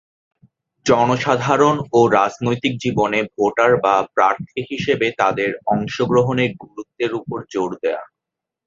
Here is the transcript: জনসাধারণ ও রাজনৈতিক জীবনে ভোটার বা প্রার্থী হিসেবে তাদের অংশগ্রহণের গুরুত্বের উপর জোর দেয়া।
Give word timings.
জনসাধারণ 0.85 1.75
ও 1.93 1.99
রাজনৈতিক 2.17 2.73
জীবনে 2.83 3.19
ভোটার 3.33 3.71
বা 3.83 3.95
প্রার্থী 4.15 4.59
হিসেবে 4.71 5.07
তাদের 5.17 5.49
অংশগ্রহণের 5.73 6.51
গুরুত্বের 6.63 7.11
উপর 7.19 7.37
জোর 7.53 7.71
দেয়া। 7.83 8.03